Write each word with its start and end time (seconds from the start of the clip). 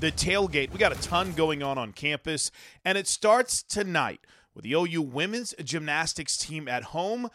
the 0.00 0.12
tailgate. 0.12 0.70
We 0.72 0.78
got 0.78 0.92
a 0.92 1.00
ton 1.00 1.32
going 1.32 1.62
on 1.62 1.78
on 1.78 1.92
campus, 1.92 2.50
and 2.84 2.98
it 2.98 3.06
starts 3.06 3.62
tonight 3.62 4.20
with 4.54 4.64
the 4.64 4.74
OU 4.74 5.02
women's 5.02 5.54
gymnastics 5.62 6.36
team 6.36 6.68
at 6.68 6.84
home 6.84 7.30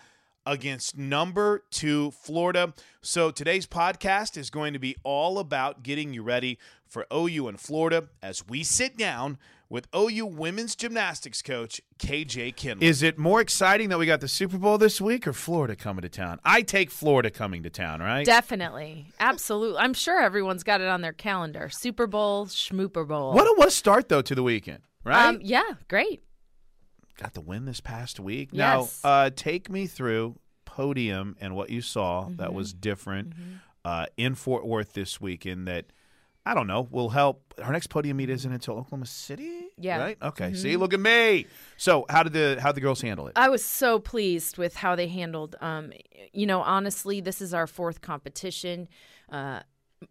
against 0.46 0.98
number 0.98 1.64
two 1.72 2.12
Florida. 2.12 2.74
So 3.02 3.32
today's 3.32 3.68
podcast 3.68 4.38
is 4.38 4.50
going 4.50 4.74
to 4.74 4.80
be 4.80 4.96
all 5.04 5.40
about 5.40 5.84
getting 5.84 6.14
you 6.14 6.24
ready 6.24 6.58
for 6.88 7.06
OU 7.14 7.48
and 7.48 7.60
Florida 7.60 8.10
as 8.22 8.48
we 8.48 8.64
sit 8.64 8.98
down 8.98 9.38
with 9.72 9.88
OU 9.96 10.26
women's 10.26 10.76
gymnastics 10.76 11.42
coach 11.42 11.80
KJ 11.98 12.56
Kindler. 12.58 12.86
Is 12.86 13.02
it 13.02 13.18
more 13.18 13.40
exciting 13.40 13.88
that 13.90 13.98
we 13.98 14.06
got 14.06 14.20
the 14.20 14.28
Super 14.28 14.58
Bowl 14.58 14.78
this 14.78 15.00
week 15.00 15.26
or 15.26 15.32
Florida 15.34 15.78
coming 15.78 16.02
to 16.02 16.10
town? 16.10 16.40
I 16.44 16.62
take 16.62 16.92
Florida 16.92 17.30
coming 17.32 17.64
to 17.64 17.70
town, 17.70 18.02
right? 18.02 18.26
Definitely. 18.26 19.08
Absolutely. 19.20 19.80
I'm 19.80 19.94
sure 19.94 20.20
everyone's 20.22 20.64
got 20.64 20.82
it 20.82 20.88
on 20.88 21.00
their 21.02 21.14
calendar. 21.14 21.70
Super 21.70 22.06
Bowl, 22.06 22.48
Schmooper 22.48 23.08
Bowl. 23.08 23.34
What 23.34 23.46
a 23.48 23.54
what 23.58 23.70
a 23.70 23.72
start 23.72 24.10
though 24.10 24.22
to 24.22 24.36
the 24.36 24.44
weekend, 24.44 24.84
right? 25.06 25.28
Um, 25.28 25.40
yeah, 25.42 25.64
great. 25.88 26.22
Got 27.18 27.34
the 27.34 27.42
win 27.42 27.64
this 27.66 27.80
past 27.80 28.20
week. 28.20 28.50
Yes. 28.52 29.00
Now, 29.04 29.10
uh, 29.10 29.30
take 29.34 29.70
me 29.70 29.88
through 29.88 30.36
podium 30.66 31.38
and 31.40 31.56
what 31.56 31.70
you 31.70 31.82
saw 31.82 32.26
that 32.32 32.48
Mm-hmm. 32.48 32.56
was 32.56 32.74
different 32.74 33.34
uh, 33.86 34.08
in 34.18 34.36
Fort 34.36 34.66
Worth 34.66 34.94
this 34.94 35.22
weekend 35.22 35.68
that 35.68 35.86
I 36.46 36.54
don't 36.54 36.68
know 36.68 36.88
We'll 36.90 37.10
help. 37.10 37.54
Our 37.62 37.72
next 37.72 37.88
podium 37.88 38.18
meet 38.18 38.30
isn't 38.30 38.52
until 38.52 38.76
Oklahoma 38.76 39.06
City. 39.06 39.68
Yeah. 39.78 40.00
Right. 40.00 40.18
Okay. 40.22 40.54
See, 40.54 40.76
look 40.78 40.94
at 40.94 41.00
me. 41.00 41.46
So, 41.78 42.06
how 42.10 42.24
did 42.24 42.34
the 42.34 42.60
how 42.62 42.72
the 42.72 42.82
girls 42.82 43.02
handle 43.02 43.28
it? 43.28 43.34
I 43.36 43.50
was 43.50 43.64
so 43.64 44.00
pleased 44.00 44.58
with 44.58 44.76
how 44.76 44.96
they 44.96 45.08
handled. 45.08 45.56
Um, 45.62 45.94
you 46.34 46.46
know, 46.48 46.62
honestly, 46.62 47.22
this 47.22 47.42
is 47.42 47.54
our 47.54 47.68
fourth 47.68 48.02
competition. 48.02 48.88
Uh, 49.32 49.62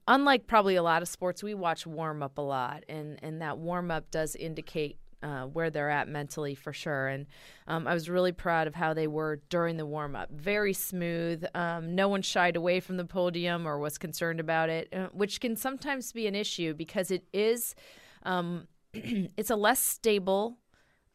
unlike 0.06 0.46
probably 0.46 0.76
a 0.76 0.82
lot 0.82 1.02
of 1.02 1.08
sports, 1.08 1.42
we 1.42 1.54
watch 1.54 1.86
warm 1.86 2.22
up 2.22 2.38
a 2.38 2.42
lot, 2.42 2.84
and 2.88 3.18
and 3.22 3.42
that 3.42 3.58
warm 3.58 3.90
up 3.90 4.10
does 4.10 4.36
indicate. 4.36 4.98
Uh, 5.22 5.44
where 5.44 5.68
they're 5.68 5.90
at 5.90 6.08
mentally 6.08 6.54
for 6.54 6.72
sure. 6.72 7.08
And 7.08 7.26
um, 7.66 7.86
I 7.86 7.92
was 7.92 8.08
really 8.08 8.32
proud 8.32 8.66
of 8.66 8.74
how 8.74 8.94
they 8.94 9.06
were 9.06 9.42
during 9.50 9.76
the 9.76 9.84
warm 9.84 10.16
up. 10.16 10.30
Very 10.30 10.72
smooth. 10.72 11.44
Um, 11.54 11.94
no 11.94 12.08
one 12.08 12.22
shied 12.22 12.56
away 12.56 12.80
from 12.80 12.96
the 12.96 13.04
podium 13.04 13.68
or 13.68 13.78
was 13.78 13.98
concerned 13.98 14.40
about 14.40 14.70
it, 14.70 14.88
uh, 14.94 15.08
which 15.12 15.38
can 15.38 15.56
sometimes 15.56 16.10
be 16.12 16.26
an 16.26 16.34
issue 16.34 16.72
because 16.72 17.10
it 17.10 17.24
is, 17.34 17.74
um, 18.22 18.66
it's 18.94 19.50
a 19.50 19.56
less 19.56 19.78
stable 19.78 20.56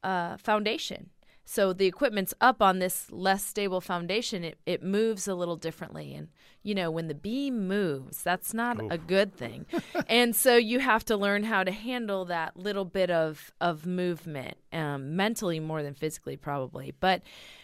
uh, 0.04 0.38
foundation. 0.38 1.10
So 1.48 1.74
the 1.74 1.86
equipment's 1.86 2.34
up 2.42 2.62
on 2.62 2.80
this 2.80 3.12
less 3.12 3.46
stable 3.46 3.80
foundation. 3.80 4.44
It, 4.44 4.58
it 4.66 4.82
moves 4.82 5.28
a 5.28 5.36
little 5.36 5.56
differently. 5.56 6.16
And, 6.16 6.30
you 6.64 6.74
know, 6.74 6.90
when 6.90 7.08
the 7.08 7.14
beam 7.14 7.68
moves, 7.68 8.24
that's 8.24 8.52
not 8.52 8.80
a 8.90 8.98
good 8.98 9.36
thing. 9.36 9.68
and 10.10 10.36
so 10.36 10.56
you 10.56 10.80
have 10.80 11.06
to 11.06 11.16
learn 11.16 11.44
how 11.44 11.64
to 11.64 11.72
handle 11.72 12.26
that 12.26 12.58
little 12.58 12.84
bit 12.84 13.12
of, 13.12 13.54
of 13.62 13.86
movement, 13.86 14.58
um, 14.74 15.16
mentally 15.16 15.60
more 15.60 15.84
than 15.84 15.94
physically, 15.94 16.36
probably. 16.36 16.96
But 17.00 17.22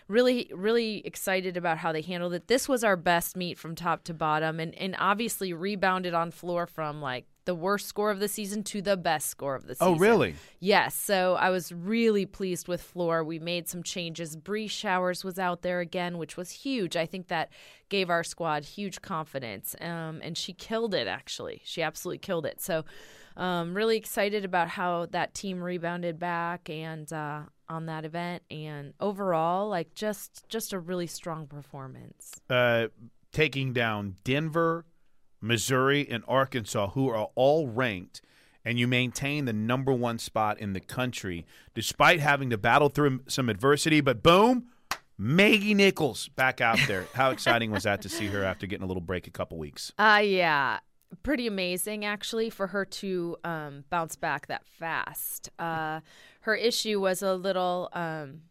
really, 0.08 0.52
really 0.54 1.06
excited 1.06 1.58
about 1.58 1.80
how 1.80 1.92
they 1.92 2.02
handled 2.02 2.36
it. 2.36 2.48
This 2.48 2.70
was 2.70 2.84
our 2.84 2.96
best 2.96 3.36
meet 3.36 3.58
from 3.58 3.74
top 3.74 4.04
to 4.04 4.14
bottom 4.14 4.60
and, 4.60 4.76
and 4.76 4.96
obviously 5.00 5.54
rebounded 5.54 6.14
on 6.14 6.30
floor 6.30 6.68
from 6.68 7.02
like 7.02 7.26
the 7.46 7.56
worst 7.56 7.88
score 7.88 8.12
of 8.12 8.20
the 8.20 8.28
season 8.28 8.64
to 8.64 8.82
the 8.82 8.96
best 8.96 9.28
score 9.30 9.56
of 9.56 9.66
the 9.66 9.76
season. 9.76 9.96
Oh, 9.96 9.98
really? 9.98 10.36
Yes. 10.60 10.96
So 10.96 11.36
I 11.36 11.50
was 11.50 11.72
really 11.72 12.26
pleased 12.26 12.68
with 12.68 12.82
Floor. 12.82 13.24
We 13.24 13.40
made 13.40 13.68
some 13.68 13.84
changes. 13.84 14.36
Bree 14.36 14.68
Showers 14.68 15.24
was 15.24 15.40
out 15.40 15.62
there 15.62 15.80
again, 15.80 16.18
which 16.18 16.38
was 16.38 16.52
huge. 16.52 16.96
I 16.96 17.06
think 17.06 17.28
that 17.28 17.50
gave 17.90 18.10
our 18.10 18.24
squad 18.24 18.64
huge 18.64 19.02
confidence. 19.02 19.76
Um, 19.82 20.22
and 20.24 20.38
she 20.38 20.54
killed 20.54 20.94
it, 20.94 21.08
actually. 21.08 21.62
She 21.64 21.82
absolutely 21.82 22.20
killed 22.20 22.46
it. 22.46 22.62
So 22.62 22.86
um, 23.38 23.74
really 23.74 23.98
excited 23.98 24.46
about 24.46 24.68
how 24.68 25.08
that 25.08 25.34
team 25.34 25.64
rebounded 25.64 26.20
back 26.20 26.70
and 26.70 27.12
uh, 27.12 27.42
on 27.70 27.88
that 27.88 28.06
event. 28.06 28.44
And 28.52 28.94
overall, 29.00 29.68
like 29.70 29.96
just 29.96 30.48
just 30.48 30.74
a 30.74 30.80
really 30.80 31.08
strong 31.08 31.48
performance. 31.48 32.40
Uh, 32.50 32.88
taking 33.32 33.74
down 33.74 34.16
Denver, 34.24 34.86
Missouri, 35.42 36.08
and 36.10 36.24
Arkansas, 36.28 36.92
who 36.92 37.10
are 37.10 37.30
all 37.36 37.68
ranked, 37.68 38.22
and 38.64 38.80
you 38.80 38.88
maintain 38.88 39.46
the 39.46 39.54
number 39.54 39.92
one 39.92 40.20
spot 40.20 40.60
in 40.60 40.74
the 40.74 40.80
country, 40.80 41.46
despite 41.74 42.20
having 42.20 42.50
to 42.52 42.58
battle 42.58 42.90
through 42.90 43.22
some 43.28 43.50
adversity. 43.50 44.02
But 44.02 44.22
boom, 44.22 44.68
Maggie 45.18 45.74
Nichols 45.74 46.30
back 46.30 46.62
out 46.62 46.80
there. 46.88 47.06
How 47.14 47.30
exciting 47.32 47.72
was 47.72 47.84
that 47.84 48.02
to 48.04 48.10
see 48.10 48.28
her 48.28 48.44
after 48.44 48.66
getting 48.66 48.84
a 48.84 48.88
little 48.88 49.02
break 49.02 49.28
a 49.28 49.32
couple 49.32 49.58
weeks? 49.58 49.92
Uh 49.98 50.22
yeah. 50.24 50.80
Pretty 51.24 51.46
amazing 51.46 52.06
actually 52.06 52.50
for 52.50 52.68
her 52.68 52.86
to 52.86 53.36
um, 53.44 53.84
bounce 53.90 54.16
back 54.16 54.48
that 54.48 54.66
fast. 54.66 55.50
Uh, 55.60 56.00
her 56.42 56.56
issue 56.56 57.02
was 57.02 57.22
a 57.22 57.36
little 57.36 57.90
um, 57.92 58.44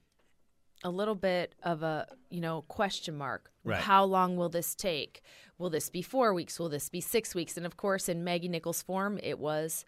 a 0.85 0.91
little 0.91 1.15
bit 1.15 1.55
of 1.63 1.83
a 1.83 2.07
you 2.29 2.41
know 2.41 2.63
question 2.69 3.17
mark. 3.17 3.51
Right. 3.65 3.81
How 3.81 4.05
long 4.05 4.37
will 4.37 4.49
this 4.49 4.75
take? 4.75 5.23
Will 5.61 5.71
this 5.71 5.91
be 5.91 6.01
four 6.01 6.33
weeks? 6.33 6.59
Will 6.59 6.71
this 6.71 6.89
be 6.89 7.03
six 7.03 7.35
weeks? 7.35 7.57
And 7.59 7.67
of 7.67 7.77
course, 7.77 8.09
in 8.09 8.25
Maggie 8.25 8.49
Nichols' 8.49 8.81
form, 8.81 9.19
it 9.23 9.39
was 9.39 9.85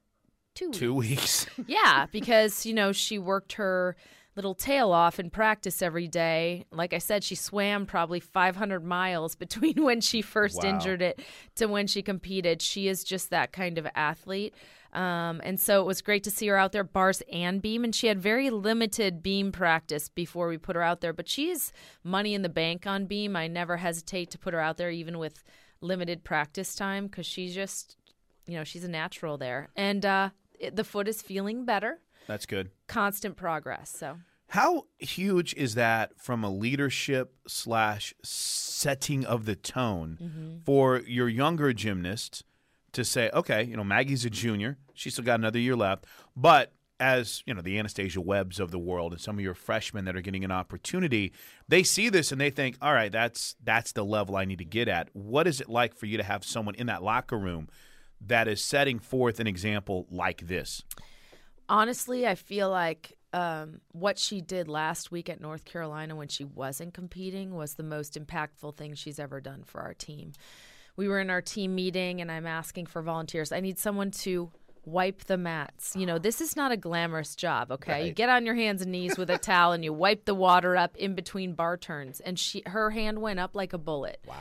two 0.54 0.66
weeks. 0.68 0.78
Two 0.78 0.94
weeks. 0.94 1.46
Yeah, 1.66 2.06
because 2.12 2.66
you 2.66 2.74
know 2.74 2.92
she 2.92 3.18
worked 3.18 3.54
her 3.54 3.96
little 4.36 4.54
tail 4.54 4.92
off 4.92 5.18
in 5.18 5.30
practice 5.30 5.80
every 5.82 6.08
day. 6.08 6.64
Like 6.70 6.92
I 6.92 6.98
said, 6.98 7.24
she 7.24 7.34
swam 7.34 7.86
probably 7.86 8.20
500 8.20 8.84
miles 8.84 9.34
between 9.44 9.82
when 9.82 10.02
she 10.02 10.20
first 10.20 10.62
Wow. 10.62 10.68
injured 10.70 11.00
it 11.02 11.20
to 11.56 11.66
when 11.66 11.86
she 11.86 12.02
competed. 12.02 12.60
She 12.60 12.86
is 12.88 13.02
just 13.02 13.30
that 13.30 13.52
kind 13.52 13.78
of 13.78 13.86
athlete. 13.94 14.54
Um, 14.92 15.40
and 15.42 15.58
so 15.58 15.80
it 15.80 15.86
was 15.86 16.02
great 16.02 16.22
to 16.24 16.30
see 16.30 16.48
her 16.48 16.56
out 16.58 16.72
there, 16.72 16.84
bars 16.84 17.22
and 17.32 17.62
beam. 17.62 17.82
And 17.82 17.94
she 17.94 18.08
had 18.08 18.20
very 18.20 18.50
limited 18.50 19.22
beam 19.22 19.50
practice 19.52 20.10
before 20.10 20.48
we 20.48 20.58
put 20.58 20.76
her 20.76 20.82
out 20.82 21.00
there. 21.00 21.14
But 21.14 21.28
she's 21.30 21.72
money 22.04 22.34
in 22.34 22.42
the 22.42 22.50
bank 22.50 22.86
on 22.86 23.06
beam. 23.06 23.34
I 23.34 23.48
never 23.48 23.78
hesitate 23.78 24.30
to 24.32 24.38
put 24.38 24.52
her 24.52 24.60
out 24.60 24.76
there, 24.76 24.90
even 24.90 25.18
with 25.18 25.42
limited 25.82 26.24
practice 26.24 26.74
time, 26.74 27.06
because 27.06 27.26
she's 27.26 27.54
just, 27.54 27.96
you 28.46 28.56
know, 28.56 28.64
she's 28.64 28.84
a 28.84 28.88
natural 28.88 29.36
there. 29.36 29.68
And 29.76 30.04
uh, 30.06 30.30
it, 30.58 30.76
the 30.76 30.84
foot 30.84 31.08
is 31.08 31.20
feeling 31.22 31.64
better 31.64 31.98
That's 32.26 32.46
good. 32.46 32.70
constant 32.86 33.36
progress. 33.36 33.90
So 33.90 34.18
How 34.48 34.86
huge 34.98 35.54
is 35.54 35.74
that 35.74 36.18
from 36.18 36.44
a 36.44 36.50
leadership 36.50 37.34
slash 37.46 38.14
setting 38.22 39.24
of 39.24 39.44
the 39.44 39.56
tone 39.56 40.18
Mm-hmm. 40.22 40.58
for 40.64 41.00
your 41.00 41.28
younger 41.28 41.72
gymnasts 41.72 42.42
to 42.92 43.04
say, 43.04 43.30
okay, 43.32 43.62
you 43.64 43.76
know, 43.76 43.84
Maggie's 43.84 44.24
a 44.24 44.30
junior, 44.30 44.76
she's 44.94 45.14
still 45.14 45.24
got 45.24 45.40
another 45.40 45.58
year 45.58 45.74
left, 45.76 46.04
but 46.36 46.72
as 47.02 47.42
you 47.46 47.52
know, 47.52 47.60
the 47.60 47.78
Anastasia 47.78 48.20
Webbs 48.20 48.60
of 48.60 48.70
the 48.70 48.78
world 48.78 49.12
and 49.12 49.20
some 49.20 49.36
of 49.36 49.42
your 49.42 49.54
freshmen 49.54 50.04
that 50.06 50.16
are 50.16 50.20
getting 50.20 50.44
an 50.44 50.52
opportunity, 50.52 51.32
they 51.68 51.82
see 51.82 52.08
this 52.08 52.32
and 52.32 52.40
they 52.40 52.50
think, 52.50 52.76
all 52.80 52.94
right, 52.94 53.12
that's 53.12 53.56
that's 53.62 53.92
the 53.92 54.04
level 54.04 54.36
I 54.36 54.44
need 54.44 54.58
to 54.58 54.64
get 54.64 54.88
at. 54.88 55.10
What 55.12 55.46
is 55.46 55.60
it 55.60 55.68
like 55.68 55.94
for 55.94 56.06
you 56.06 56.16
to 56.16 56.24
have 56.24 56.44
someone 56.44 56.76
in 56.76 56.86
that 56.86 57.02
locker 57.02 57.38
room 57.38 57.68
that 58.24 58.48
is 58.48 58.64
setting 58.64 58.98
forth 58.98 59.40
an 59.40 59.46
example 59.46 60.06
like 60.10 60.46
this? 60.46 60.82
honestly, 61.72 62.26
I 62.26 62.34
feel 62.34 62.70
like 62.70 63.16
um, 63.32 63.80
what 63.92 64.18
she 64.18 64.42
did 64.42 64.68
last 64.68 65.10
week 65.10 65.30
at 65.30 65.40
North 65.40 65.64
Carolina 65.64 66.14
when 66.14 66.28
she 66.28 66.44
wasn't 66.44 66.92
competing 66.92 67.54
was 67.54 67.74
the 67.74 67.82
most 67.82 68.14
impactful 68.14 68.76
thing 68.76 68.94
she's 68.94 69.18
ever 69.18 69.40
done 69.40 69.64
for 69.64 69.80
our 69.80 69.94
team. 69.94 70.32
We 70.96 71.08
were 71.08 71.18
in 71.18 71.30
our 71.30 71.40
team 71.40 71.74
meeting, 71.74 72.20
and 72.20 72.30
I'm 72.30 72.46
asking 72.46 72.86
for 72.86 73.00
volunteers. 73.00 73.50
I 73.50 73.60
need 73.60 73.78
someone 73.78 74.10
to 74.10 74.50
wipe 74.84 75.24
the 75.24 75.36
mats. 75.36 75.94
You 75.96 76.06
know, 76.06 76.18
this 76.18 76.40
is 76.40 76.56
not 76.56 76.72
a 76.72 76.76
glamorous 76.76 77.36
job, 77.36 77.70
okay? 77.72 78.06
You 78.06 78.12
get 78.12 78.28
on 78.28 78.44
your 78.44 78.54
hands 78.54 78.82
and 78.82 78.92
knees 78.92 79.16
with 79.16 79.30
a 79.30 79.38
towel 79.50 79.72
and 79.72 79.84
you 79.84 79.92
wipe 79.92 80.24
the 80.24 80.34
water 80.34 80.76
up 80.76 80.96
in 80.96 81.14
between 81.14 81.54
bar 81.54 81.76
turns. 81.76 82.20
And 82.20 82.38
she 82.38 82.62
her 82.66 82.90
hand 82.90 83.20
went 83.20 83.40
up 83.40 83.54
like 83.54 83.72
a 83.72 83.78
bullet. 83.78 84.20
Wow. 84.26 84.36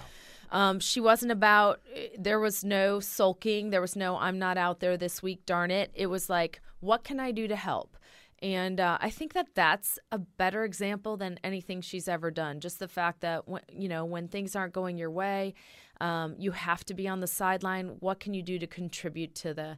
Um, 0.51 0.79
she 0.79 0.99
wasn't 0.99 1.31
about, 1.31 1.79
there 2.17 2.39
was 2.39 2.63
no 2.63 2.99
sulking. 2.99 3.69
There 3.69 3.79
was 3.79 3.95
no, 3.95 4.17
I'm 4.17 4.37
not 4.37 4.57
out 4.57 4.81
there 4.81 4.97
this 4.97 5.23
week, 5.23 5.45
darn 5.45 5.71
it. 5.71 5.91
It 5.93 6.07
was 6.07 6.29
like, 6.29 6.61
what 6.81 7.05
can 7.05 7.19
I 7.21 7.31
do 7.31 7.47
to 7.47 7.55
help? 7.55 7.97
And 8.41 8.79
uh, 8.79 8.97
I 8.99 9.11
think 9.11 9.33
that 9.33 9.49
that's 9.53 9.99
a 10.11 10.17
better 10.17 10.65
example 10.65 11.15
than 11.15 11.39
anything 11.43 11.79
she's 11.81 12.07
ever 12.07 12.31
done. 12.31 12.59
Just 12.59 12.79
the 12.79 12.87
fact 12.87 13.21
that, 13.21 13.47
when, 13.47 13.61
you 13.71 13.87
know, 13.87 14.03
when 14.03 14.27
things 14.27 14.55
aren't 14.55 14.73
going 14.73 14.97
your 14.97 15.11
way, 15.11 15.53
um, 16.01 16.35
you 16.37 16.51
have 16.51 16.83
to 16.85 16.95
be 16.95 17.07
on 17.07 17.19
the 17.19 17.27
sideline. 17.27 17.97
What 17.99 18.19
can 18.19 18.33
you 18.33 18.41
do 18.41 18.57
to 18.57 18.65
contribute 18.65 19.35
to 19.35 19.53
the, 19.53 19.77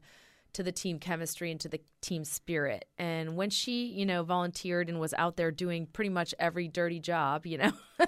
to 0.54 0.64
the 0.64 0.72
team 0.72 1.00
chemistry 1.00 1.52
and 1.52 1.60
to 1.60 1.70
the 1.70 1.82
team 2.02 2.24
spirit. 2.24 2.86
And 2.98 3.36
when 3.36 3.50
she, 3.50 3.86
you 3.86 4.06
know, 4.06 4.24
volunteered 4.24 4.90
and 4.90 5.00
was 5.00 5.14
out 5.18 5.36
there 5.36 5.52
doing 5.52 5.88
pretty 5.88 6.10
much 6.10 6.34
every 6.40 6.68
dirty 6.68 7.00
job, 7.00 7.46
you 7.46 7.58
know, 7.58 7.72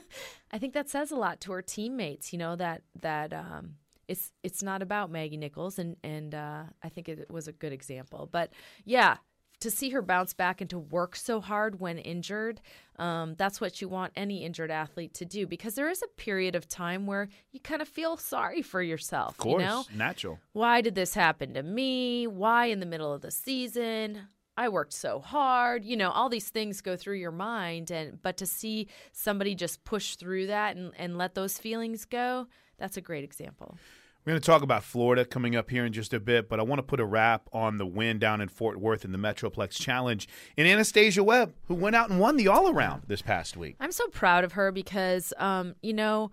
I 0.51 0.57
think 0.57 0.73
that 0.73 0.89
says 0.89 1.11
a 1.11 1.15
lot 1.15 1.41
to 1.41 1.51
her 1.51 1.61
teammates, 1.61 2.31
you 2.31 2.39
know, 2.39 2.55
that 2.55 2.83
that 3.01 3.33
um 3.33 3.75
it's 4.07 4.31
it's 4.43 4.61
not 4.61 4.81
about 4.81 5.11
Maggie 5.11 5.37
Nichols 5.37 5.79
and 5.79 5.97
and 6.03 6.35
uh 6.35 6.63
I 6.83 6.89
think 6.89 7.09
it 7.09 7.29
was 7.31 7.47
a 7.47 7.53
good 7.53 7.73
example. 7.73 8.29
But 8.31 8.51
yeah, 8.83 9.17
to 9.59 9.71
see 9.71 9.89
her 9.89 10.01
bounce 10.01 10.33
back 10.33 10.61
and 10.61 10.69
to 10.69 10.77
work 10.79 11.15
so 11.15 11.41
hard 11.41 11.79
when 11.79 11.97
injured, 11.97 12.61
um, 12.97 13.35
that's 13.37 13.59
what 13.59 13.81
you 13.81 13.87
want 13.89 14.13
any 14.15 14.43
injured 14.45 14.71
athlete 14.71 15.13
to 15.15 15.25
do 15.25 15.45
because 15.47 15.75
there 15.75 15.89
is 15.89 16.01
a 16.01 16.07
period 16.21 16.55
of 16.55 16.67
time 16.67 17.05
where 17.05 17.27
you 17.51 17.59
kind 17.59 17.81
of 17.81 17.87
feel 17.87 18.17
sorry 18.17 18.61
for 18.61 18.81
yourself. 18.81 19.31
Of 19.31 19.37
course, 19.37 19.61
You 19.61 19.67
know? 19.67 19.83
natural. 19.93 20.39
why 20.53 20.81
did 20.81 20.95
this 20.95 21.13
happen 21.13 21.53
to 21.55 21.63
me? 21.63 22.27
Why 22.27 22.65
in 22.67 22.79
the 22.79 22.85
middle 22.85 23.11
of 23.13 23.21
the 23.21 23.31
season? 23.31 24.27
I 24.57 24.69
worked 24.69 24.93
so 24.93 25.19
hard. 25.19 25.83
You 25.83 25.97
know, 25.97 26.11
all 26.11 26.29
these 26.29 26.47
things 26.47 26.79
go 26.79 26.95
through 26.95 27.17
your 27.17 27.31
mind 27.31 27.91
and 27.91 28.21
but 28.21 28.37
to 28.37 28.45
see 28.45 28.87
somebody 29.11 29.53
just 29.55 29.83
push 29.83 30.15
through 30.15 30.47
that 30.47 30.77
and, 30.77 30.93
and 30.97 31.17
let 31.17 31.35
those 31.35 31.57
feelings 31.57 32.05
go, 32.05 32.47
that's 32.77 32.95
a 32.95 33.01
great 33.01 33.25
example. 33.25 33.77
We're 34.25 34.31
going 34.31 34.41
to 34.41 34.45
talk 34.47 34.63
about 34.63 34.83
Florida 34.83 35.23
coming 35.23 35.55
up 35.55 35.69
here 35.69 35.85
in 35.85 35.93
just 35.93 36.11
a 36.11 36.19
bit, 36.19 36.49
but 36.49 36.59
I 36.59 36.63
want 36.63 36.79
to 36.79 36.83
put 36.83 36.99
a 36.99 37.05
wrap 37.05 37.47
on 37.53 37.77
the 37.77 37.85
win 37.85 38.17
down 38.17 38.41
in 38.41 38.47
Fort 38.47 38.79
Worth 38.79 39.05
in 39.05 39.11
the 39.11 39.19
Metroplex 39.19 39.79
Challenge 39.79 40.27
in 40.57 40.65
Anastasia 40.65 41.23
Webb, 41.23 41.53
who 41.65 41.75
went 41.75 41.95
out 41.95 42.09
and 42.09 42.19
won 42.19 42.35
the 42.35 42.47
all 42.47 42.67
around 42.71 43.03
this 43.05 43.21
past 43.21 43.55
week. 43.55 43.75
I'm 43.79 43.91
so 43.91 44.07
proud 44.07 44.43
of 44.43 44.53
her 44.53 44.71
because 44.71 45.31
um, 45.37 45.75
you 45.83 45.93
know, 45.93 46.31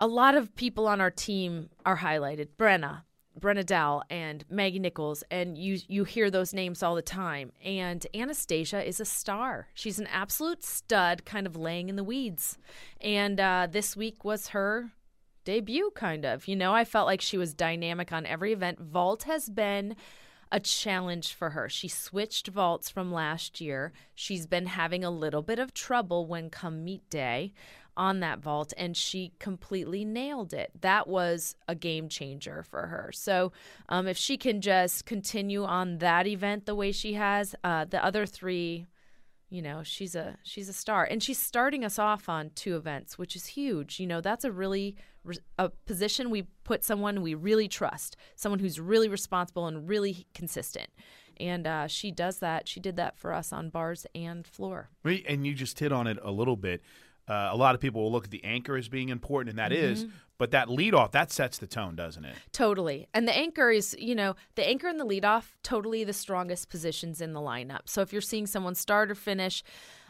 a 0.00 0.06
lot 0.06 0.34
of 0.34 0.54
people 0.54 0.86
on 0.86 1.00
our 1.00 1.10
team 1.10 1.70
are 1.86 1.96
highlighted. 1.96 2.48
Brenna, 2.58 3.04
Brenna 3.40 3.64
Dowell 3.64 4.02
and 4.10 4.44
Maggie 4.50 4.78
Nichols, 4.78 5.24
and 5.30 5.56
you 5.56 5.78
you 5.88 6.04
hear 6.04 6.30
those 6.30 6.52
names 6.52 6.82
all 6.82 6.94
the 6.94 7.00
time. 7.00 7.52
And 7.64 8.06
Anastasia 8.14 8.86
is 8.86 9.00
a 9.00 9.06
star. 9.06 9.68
She's 9.72 9.98
an 9.98 10.08
absolute 10.08 10.62
stud, 10.62 11.24
kind 11.24 11.46
of 11.46 11.56
laying 11.56 11.88
in 11.88 11.96
the 11.96 12.04
weeds. 12.04 12.58
And 13.00 13.40
uh, 13.40 13.68
this 13.70 13.96
week 13.96 14.26
was 14.26 14.48
her 14.48 14.92
debut, 15.44 15.90
kind 15.94 16.24
of. 16.24 16.48
You 16.48 16.56
know, 16.56 16.72
I 16.74 16.84
felt 16.84 17.06
like 17.06 17.20
she 17.20 17.38
was 17.38 17.54
dynamic 17.54 18.12
on 18.12 18.26
every 18.26 18.52
event. 18.52 18.80
Vault 18.80 19.24
has 19.24 19.48
been 19.48 19.96
a 20.50 20.60
challenge 20.60 21.32
for 21.32 21.50
her. 21.50 21.68
She 21.68 21.88
switched 21.88 22.48
vaults 22.48 22.90
from 22.90 23.12
last 23.12 23.60
year. 23.60 23.92
She's 24.14 24.46
been 24.46 24.66
having 24.66 25.02
a 25.02 25.10
little 25.10 25.42
bit 25.42 25.58
of 25.58 25.72
trouble 25.72 26.26
when 26.26 26.50
come 26.50 26.84
meet 26.84 27.08
day 27.08 27.54
on 27.96 28.20
that 28.20 28.38
vault, 28.38 28.72
and 28.76 28.96
she 28.96 29.32
completely 29.38 30.04
nailed 30.04 30.54
it. 30.54 30.70
That 30.80 31.08
was 31.08 31.56
a 31.68 31.74
game 31.74 32.08
changer 32.08 32.62
for 32.62 32.86
her. 32.86 33.10
So, 33.12 33.52
um, 33.88 34.06
if 34.06 34.16
she 34.16 34.36
can 34.36 34.60
just 34.60 35.04
continue 35.04 35.64
on 35.64 35.98
that 35.98 36.26
event 36.26 36.66
the 36.66 36.74
way 36.74 36.92
she 36.92 37.14
has, 37.14 37.54
uh, 37.64 37.84
the 37.84 38.02
other 38.02 38.24
three 38.24 38.86
you 39.52 39.60
know 39.60 39.82
she's 39.82 40.14
a 40.14 40.36
she's 40.42 40.68
a 40.68 40.72
star. 40.72 41.04
And 41.04 41.22
she's 41.22 41.38
starting 41.38 41.84
us 41.84 41.98
off 41.98 42.28
on 42.28 42.50
two 42.54 42.74
events 42.76 43.18
which 43.18 43.36
is 43.36 43.46
huge. 43.46 44.00
You 44.00 44.06
know 44.06 44.20
that's 44.20 44.44
a 44.44 44.50
really 44.50 44.96
a 45.58 45.68
position 45.86 46.30
we 46.30 46.42
put 46.64 46.82
someone 46.82 47.22
we 47.22 47.34
really 47.34 47.68
trust 47.68 48.16
someone 48.34 48.58
who's 48.58 48.80
really 48.80 49.08
responsible 49.08 49.66
and 49.66 49.86
really 49.88 50.26
consistent. 50.34 50.88
And 51.38 51.66
uh, 51.66 51.86
she 51.86 52.10
does 52.10 52.38
that. 52.38 52.66
She 52.66 52.80
did 52.80 52.96
that 52.96 53.18
for 53.18 53.32
us 53.32 53.52
on 53.52 53.68
bars 53.68 54.06
and 54.14 54.46
floor. 54.46 54.90
And 55.04 55.46
you 55.46 55.54
just 55.54 55.78
hit 55.78 55.92
on 55.92 56.06
it 56.06 56.18
a 56.22 56.30
little 56.30 56.56
bit. 56.56 56.82
Uh, 57.28 57.50
a 57.52 57.56
lot 57.56 57.74
of 57.74 57.80
people 57.80 58.02
will 58.02 58.12
look 58.12 58.24
at 58.24 58.30
the 58.30 58.44
anchor 58.44 58.76
as 58.76 58.88
being 58.88 59.08
important, 59.08 59.50
and 59.50 59.58
that 59.58 59.72
is, 59.72 60.06
but 60.38 60.50
that 60.50 60.66
leadoff, 60.66 61.12
that 61.12 61.30
sets 61.30 61.58
the 61.58 61.68
tone, 61.68 61.94
doesn't 61.94 62.24
it? 62.24 62.34
Totally. 62.50 63.06
And 63.14 63.28
the 63.28 63.36
anchor 63.36 63.70
is, 63.70 63.94
you 63.98 64.14
know, 64.14 64.34
the 64.56 64.66
anchor 64.66 64.88
and 64.88 64.98
the 64.98 65.06
leadoff, 65.06 65.44
totally 65.62 66.02
the 66.02 66.12
strongest 66.12 66.68
positions 66.68 67.20
in 67.20 67.32
the 67.32 67.40
lineup. 67.40 67.82
So 67.84 68.00
if 68.00 68.12
you're 68.12 68.20
seeing 68.20 68.46
someone 68.48 68.74
start 68.74 69.10
or 69.10 69.14
finish, 69.14 69.62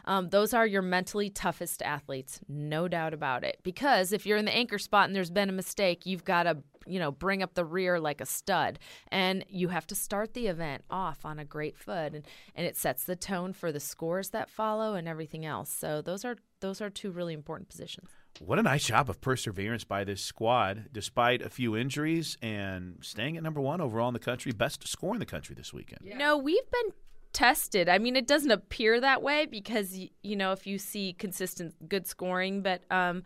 um, 0.05 0.29
those 0.29 0.53
are 0.53 0.65
your 0.65 0.81
mentally 0.81 1.29
toughest 1.29 1.81
athletes, 1.81 2.39
no 2.49 2.87
doubt 2.87 3.13
about 3.13 3.43
it. 3.43 3.59
Because 3.63 4.11
if 4.11 4.25
you're 4.25 4.37
in 4.37 4.45
the 4.45 4.55
anchor 4.55 4.79
spot 4.79 5.07
and 5.07 5.15
there's 5.15 5.29
been 5.29 5.49
a 5.49 5.53
mistake, 5.53 6.05
you've 6.05 6.25
got 6.25 6.43
to, 6.43 6.57
you 6.85 6.99
know, 6.99 7.11
bring 7.11 7.41
up 7.41 7.53
the 7.53 7.63
rear 7.63 7.99
like 7.99 8.19
a 8.19 8.25
stud. 8.25 8.79
And 9.09 9.45
you 9.47 9.69
have 9.69 9.87
to 9.87 9.95
start 9.95 10.33
the 10.33 10.47
event 10.47 10.83
off 10.89 11.25
on 11.25 11.39
a 11.39 11.45
great 11.45 11.77
foot. 11.77 12.13
And, 12.13 12.25
and 12.55 12.65
it 12.65 12.75
sets 12.75 13.05
the 13.05 13.15
tone 13.15 13.53
for 13.53 13.71
the 13.71 13.79
scores 13.79 14.31
that 14.31 14.49
follow 14.49 14.95
and 14.95 15.07
everything 15.07 15.45
else. 15.45 15.69
So 15.69 16.01
those 16.01 16.25
are 16.25 16.37
those 16.63 16.79
are 16.79 16.89
two 16.89 17.11
really 17.11 17.33
important 17.33 17.67
positions. 17.67 18.09
What 18.39 18.57
a 18.57 18.63
nice 18.63 18.85
job 18.85 19.09
of 19.09 19.19
perseverance 19.19 19.83
by 19.83 20.05
this 20.05 20.21
squad, 20.21 20.85
despite 20.93 21.41
a 21.41 21.49
few 21.49 21.75
injuries 21.75 22.37
and 22.41 22.97
staying 23.01 23.35
at 23.35 23.43
number 23.43 23.59
one 23.59 23.81
overall 23.81 24.07
in 24.07 24.13
the 24.13 24.19
country, 24.19 24.53
best 24.53 24.87
score 24.87 25.13
in 25.13 25.19
the 25.19 25.25
country 25.25 25.55
this 25.55 25.73
weekend. 25.73 25.99
No, 26.17 26.37
we've 26.37 26.71
been 26.71 26.93
tested. 27.33 27.89
I 27.89 27.97
mean, 27.97 28.15
it 28.15 28.27
doesn't 28.27 28.49
appear 28.49 29.01
that 29.01 29.21
way 29.21 29.45
because 29.45 29.97
you 29.97 30.35
know 30.37 30.53
if 30.53 30.65
you 30.65 30.77
see 30.79 31.13
consistent 31.13 31.89
good 31.89 32.07
scoring, 32.07 32.61
but 32.61 32.81
um, 32.89 33.23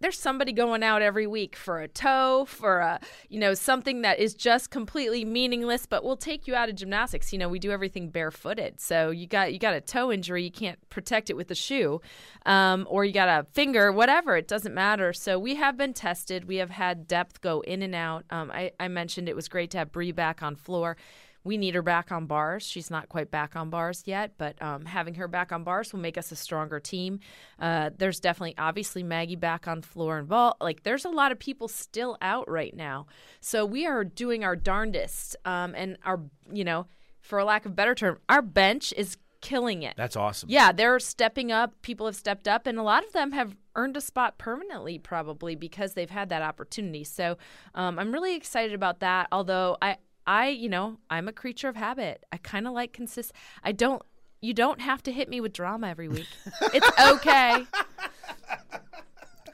there's 0.00 0.18
somebody 0.18 0.52
going 0.52 0.82
out 0.82 1.02
every 1.02 1.26
week 1.26 1.56
for 1.56 1.80
a 1.80 1.88
toe, 1.88 2.44
for 2.48 2.78
a 2.78 3.00
you 3.28 3.40
know 3.40 3.54
something 3.54 4.02
that 4.02 4.18
is 4.18 4.34
just 4.34 4.70
completely 4.70 5.24
meaningless, 5.24 5.86
but 5.86 6.04
will 6.04 6.16
take 6.16 6.46
you 6.46 6.54
out 6.54 6.68
of 6.68 6.74
gymnastics. 6.74 7.32
You 7.32 7.38
know, 7.38 7.48
we 7.48 7.58
do 7.58 7.70
everything 7.70 8.10
barefooted, 8.10 8.80
so 8.80 9.10
you 9.10 9.26
got 9.26 9.52
you 9.52 9.58
got 9.58 9.74
a 9.74 9.80
toe 9.80 10.12
injury, 10.12 10.42
you 10.44 10.50
can't 10.50 10.78
protect 10.90 11.30
it 11.30 11.36
with 11.36 11.50
a 11.50 11.54
shoe, 11.54 12.00
um, 12.44 12.86
or 12.90 13.04
you 13.04 13.12
got 13.12 13.28
a 13.28 13.46
finger, 13.52 13.90
whatever. 13.90 14.36
It 14.36 14.48
doesn't 14.48 14.74
matter. 14.74 15.12
So 15.12 15.38
we 15.38 15.54
have 15.56 15.76
been 15.76 15.94
tested. 15.94 16.46
We 16.46 16.56
have 16.56 16.70
had 16.70 17.08
depth 17.08 17.40
go 17.40 17.60
in 17.60 17.82
and 17.82 17.94
out. 17.94 18.24
Um, 18.30 18.50
I, 18.52 18.72
I 18.78 18.88
mentioned 18.88 19.28
it 19.28 19.36
was 19.36 19.48
great 19.48 19.70
to 19.72 19.78
have 19.78 19.92
Bree 19.92 20.12
back 20.12 20.42
on 20.42 20.56
floor 20.56 20.96
we 21.46 21.56
need 21.56 21.74
her 21.74 21.82
back 21.82 22.12
on 22.12 22.26
bars. 22.26 22.66
She's 22.66 22.90
not 22.90 23.08
quite 23.08 23.30
back 23.30 23.56
on 23.56 23.70
bars 23.70 24.02
yet, 24.04 24.32
but 24.36 24.60
um, 24.60 24.84
having 24.84 25.14
her 25.14 25.28
back 25.28 25.52
on 25.52 25.64
bars 25.64 25.92
will 25.92 26.00
make 26.00 26.18
us 26.18 26.32
a 26.32 26.36
stronger 26.36 26.80
team. 26.80 27.20
Uh, 27.58 27.90
there's 27.96 28.20
definitely, 28.20 28.54
obviously, 28.58 29.02
Maggie 29.02 29.36
back 29.36 29.66
on 29.68 29.80
floor 29.80 30.18
and 30.18 30.28
vault. 30.28 30.56
Like, 30.60 30.82
there's 30.82 31.04
a 31.04 31.10
lot 31.10 31.32
of 31.32 31.38
people 31.38 31.68
still 31.68 32.18
out 32.20 32.50
right 32.50 32.74
now. 32.74 33.06
So 33.40 33.64
we 33.64 33.86
are 33.86 34.04
doing 34.04 34.44
our 34.44 34.56
darndest. 34.56 35.36
Um, 35.44 35.74
and 35.74 35.96
our, 36.04 36.20
you 36.52 36.64
know, 36.64 36.86
for 37.20 37.38
a 37.38 37.44
lack 37.44 37.64
of 37.64 37.72
a 37.72 37.74
better 37.74 37.94
term, 37.94 38.18
our 38.28 38.42
bench 38.42 38.92
is 38.96 39.16
killing 39.40 39.82
it. 39.82 39.94
That's 39.96 40.16
awesome. 40.16 40.50
Yeah, 40.50 40.72
they're 40.72 40.98
stepping 40.98 41.52
up. 41.52 41.80
People 41.82 42.06
have 42.06 42.16
stepped 42.16 42.48
up, 42.48 42.66
and 42.66 42.78
a 42.78 42.82
lot 42.82 43.04
of 43.04 43.12
them 43.12 43.32
have 43.32 43.56
earned 43.76 43.96
a 43.96 44.00
spot 44.00 44.38
permanently, 44.38 44.98
probably 44.98 45.54
because 45.54 45.94
they've 45.94 46.10
had 46.10 46.30
that 46.30 46.42
opportunity. 46.42 47.04
So 47.04 47.36
um, 47.74 47.98
I'm 47.98 48.10
really 48.10 48.34
excited 48.34 48.74
about 48.74 49.00
that. 49.00 49.28
Although 49.30 49.76
I, 49.80 49.98
I, 50.26 50.48
you 50.48 50.68
know, 50.68 50.98
I'm 51.08 51.28
a 51.28 51.32
creature 51.32 51.68
of 51.68 51.76
habit. 51.76 52.24
I 52.32 52.38
kind 52.38 52.66
of 52.66 52.72
like 52.72 52.92
consist. 52.92 53.32
I 53.62 53.72
don't. 53.72 54.02
You 54.40 54.52
don't 54.52 54.80
have 54.80 55.02
to 55.04 55.12
hit 55.12 55.28
me 55.28 55.40
with 55.40 55.52
drama 55.52 55.88
every 55.88 56.08
week. 56.08 56.26
it's 56.74 56.90
okay. 57.00 57.64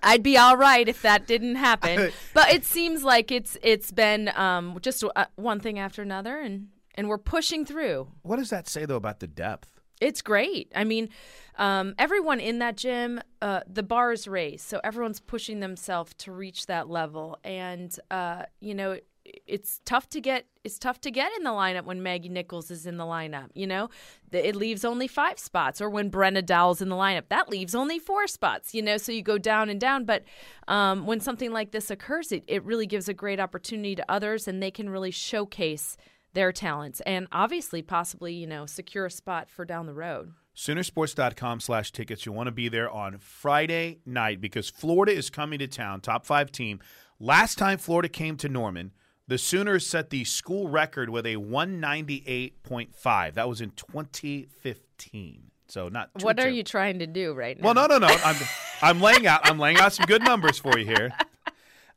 I'd 0.02 0.22
be 0.22 0.36
all 0.36 0.56
right 0.56 0.88
if 0.88 1.02
that 1.02 1.26
didn't 1.26 1.56
happen. 1.56 2.10
But 2.34 2.52
it 2.52 2.64
seems 2.64 3.04
like 3.04 3.30
it's 3.30 3.56
it's 3.62 3.92
been 3.92 4.30
um, 4.34 4.78
just 4.80 5.04
uh, 5.14 5.26
one 5.36 5.60
thing 5.60 5.78
after 5.78 6.02
another, 6.02 6.38
and 6.38 6.68
and 6.94 7.08
we're 7.08 7.18
pushing 7.18 7.64
through. 7.64 8.08
What 8.22 8.36
does 8.36 8.50
that 8.50 8.68
say 8.68 8.84
though 8.84 8.96
about 8.96 9.20
the 9.20 9.26
depth? 9.26 9.80
It's 10.00 10.20
great. 10.20 10.72
I 10.74 10.82
mean, 10.82 11.10
um, 11.58 11.94
everyone 11.96 12.40
in 12.40 12.58
that 12.58 12.76
gym, 12.76 13.20
uh, 13.40 13.60
the 13.68 13.84
bar 13.84 14.10
is 14.10 14.26
raised, 14.26 14.66
so 14.66 14.80
everyone's 14.82 15.20
pushing 15.20 15.60
themselves 15.60 16.12
to 16.18 16.32
reach 16.32 16.66
that 16.66 16.88
level, 16.88 17.38
and 17.44 17.96
uh, 18.10 18.44
you 18.60 18.74
know, 18.74 18.98
it's 19.46 19.80
tough 19.84 20.08
to 20.10 20.20
get. 20.20 20.46
It's 20.64 20.78
tough 20.78 21.00
to 21.02 21.10
get 21.10 21.32
in 21.36 21.42
the 21.42 21.50
lineup 21.50 21.84
when 21.84 22.02
Maggie 22.02 22.28
Nichols 22.28 22.70
is 22.70 22.86
in 22.86 22.96
the 22.96 23.04
lineup. 23.04 23.48
You 23.54 23.66
know, 23.66 23.90
it 24.30 24.54
leaves 24.54 24.84
only 24.84 25.08
five 25.08 25.38
spots, 25.38 25.80
or 25.80 25.90
when 25.90 26.10
Brenna 26.10 26.44
Dowell's 26.44 26.80
in 26.80 26.88
the 26.88 26.96
lineup, 26.96 27.24
that 27.28 27.48
leaves 27.48 27.74
only 27.74 27.98
four 27.98 28.26
spots. 28.26 28.74
You 28.74 28.82
know, 28.82 28.96
so 28.96 29.12
you 29.12 29.22
go 29.22 29.38
down 29.38 29.68
and 29.68 29.80
down. 29.80 30.04
But 30.04 30.24
um, 30.68 31.06
when 31.06 31.20
something 31.20 31.52
like 31.52 31.72
this 31.72 31.90
occurs, 31.90 32.32
it, 32.32 32.44
it 32.46 32.64
really 32.64 32.86
gives 32.86 33.08
a 33.08 33.14
great 33.14 33.40
opportunity 33.40 33.94
to 33.96 34.04
others, 34.10 34.46
and 34.46 34.62
they 34.62 34.70
can 34.70 34.88
really 34.88 35.10
showcase 35.10 35.96
their 36.34 36.50
talents 36.50 37.02
and 37.04 37.26
obviously 37.30 37.82
possibly 37.82 38.32
you 38.32 38.46
know 38.46 38.64
secure 38.64 39.04
a 39.04 39.10
spot 39.10 39.50
for 39.50 39.66
down 39.66 39.84
the 39.84 39.92
road 39.92 40.32
Soonersports.com 40.54 41.60
slash 41.60 41.92
tickets. 41.92 42.26
You'll 42.26 42.34
want 42.34 42.48
to 42.48 42.52
be 42.52 42.68
there 42.68 42.90
on 42.90 43.18
Friday 43.18 44.00
night 44.04 44.40
because 44.40 44.68
Florida 44.68 45.12
is 45.12 45.30
coming 45.30 45.58
to 45.60 45.66
town, 45.66 46.00
top 46.00 46.26
five 46.26 46.52
team. 46.52 46.80
Last 47.18 47.56
time 47.56 47.78
Florida 47.78 48.08
came 48.08 48.36
to 48.38 48.48
Norman, 48.48 48.92
the 49.32 49.38
Sooners 49.38 49.86
set 49.86 50.10
the 50.10 50.24
school 50.24 50.68
record 50.68 51.08
with 51.08 51.24
a 51.24 51.36
198.5. 51.36 53.32
That 53.32 53.48
was 53.48 53.62
in 53.62 53.70
2015. 53.70 55.50
So 55.68 55.88
not 55.88 56.10
what 56.20 56.32
are 56.32 56.42
terrible. 56.42 56.56
you 56.58 56.62
trying 56.62 56.98
to 56.98 57.06
do 57.06 57.32
right 57.32 57.58
now 57.58 57.64
Well, 57.64 57.72
no, 57.72 57.86
no, 57.86 57.96
no. 57.96 58.14
I'm 58.26 58.36
I'm 58.82 59.00
laying 59.00 59.26
out 59.26 59.40
I'm 59.44 59.58
laying 59.58 59.78
out 59.78 59.94
some 59.94 60.04
good 60.04 60.22
numbers 60.22 60.58
for 60.58 60.78
you 60.78 60.84
here. 60.84 61.12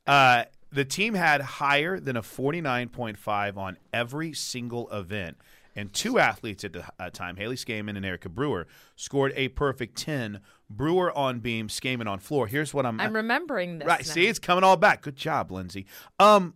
Uh, 0.06 0.44
the 0.70 0.84
team 0.84 1.14
had 1.14 1.40
higher 1.40 1.98
than 1.98 2.16
a 2.16 2.22
49.5 2.22 3.56
on 3.56 3.76
every 3.92 4.32
single 4.32 4.88
event, 4.90 5.36
and 5.74 5.92
two 5.92 6.20
athletes 6.20 6.62
at 6.62 6.74
the 6.74 6.84
uh, 7.00 7.10
time, 7.10 7.34
Haley 7.34 7.56
Scaman 7.56 7.96
and 7.96 8.06
Erica 8.06 8.28
Brewer, 8.28 8.68
scored 8.94 9.32
a 9.34 9.48
perfect 9.48 9.98
10. 9.98 10.38
Brewer 10.70 11.10
on 11.18 11.40
beam, 11.40 11.68
Scaman 11.68 12.06
on 12.06 12.20
floor. 12.20 12.46
Here's 12.46 12.72
what 12.72 12.86
I'm. 12.86 13.00
i'm 13.00 13.16
remembering 13.16 13.80
this 13.80 13.88
right. 13.88 14.06
now. 14.06 14.12
See, 14.12 14.28
it's 14.28 14.38
coming 14.38 14.62
all 14.62 14.76
back. 14.76 15.02
Good 15.02 15.16
job, 15.16 15.50
Lindsay. 15.50 15.86
Um, 16.20 16.54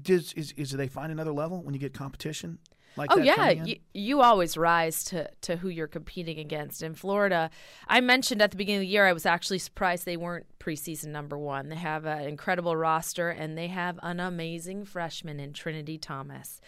does 0.00 0.32
is 0.34 0.52
is 0.52 0.70
do 0.70 0.76
they 0.76 0.88
find 0.88 1.12
another 1.12 1.32
level 1.32 1.62
when 1.62 1.74
you 1.74 1.80
get 1.80 1.94
competition? 1.94 2.58
Like 2.96 3.10
Oh 3.12 3.18
yeah, 3.18 3.50
you, 3.50 3.76
you 3.92 4.20
always 4.20 4.56
rise 4.56 5.02
to 5.04 5.28
to 5.42 5.56
who 5.56 5.68
you're 5.68 5.88
competing 5.88 6.38
against. 6.38 6.82
In 6.82 6.94
Florida, 6.94 7.50
I 7.88 8.00
mentioned 8.00 8.40
at 8.40 8.50
the 8.52 8.56
beginning 8.56 8.78
of 8.78 8.82
the 8.82 8.88
year 8.88 9.06
I 9.06 9.12
was 9.12 9.26
actually 9.26 9.58
surprised 9.58 10.04
they 10.04 10.16
weren't 10.16 10.46
preseason 10.60 11.06
number 11.06 11.36
one. 11.36 11.68
They 11.68 11.76
have 11.76 12.04
an 12.04 12.28
incredible 12.28 12.76
roster 12.76 13.30
and 13.30 13.58
they 13.58 13.68
have 13.68 13.98
an 14.02 14.20
amazing 14.20 14.84
freshman 14.84 15.40
in 15.40 15.52
Trinity 15.52 15.98
Thomas. 15.98 16.60